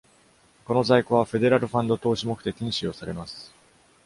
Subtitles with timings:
[0.65, 3.53] この在庫はフェデラルファンド投資目的に使用されます。